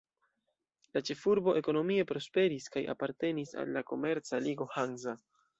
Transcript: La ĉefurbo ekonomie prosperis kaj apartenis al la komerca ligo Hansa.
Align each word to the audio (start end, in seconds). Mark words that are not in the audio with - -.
La 0.97 1.01
ĉefurbo 1.09 1.53
ekonomie 1.59 2.07
prosperis 2.13 2.71
kaj 2.77 2.85
apartenis 2.97 3.55
al 3.65 3.73
la 3.79 3.87
komerca 3.93 4.45
ligo 4.49 4.73
Hansa. 4.79 5.19